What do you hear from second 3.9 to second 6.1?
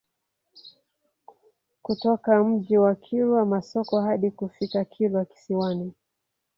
hadi kufika Kilwa Kisiwani